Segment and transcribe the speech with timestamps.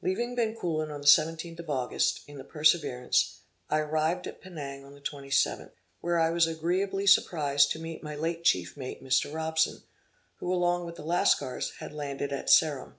[0.00, 4.94] Leaving Bencoolen on the 17th of August, in the Perseverance, I arrived at Penang on
[4.94, 9.30] the 27th, where I was agreeably surprized to meet my late chief mate Mr.
[9.34, 9.82] Robson,
[10.36, 12.94] who, along with the Lascars, had landed at Ceram.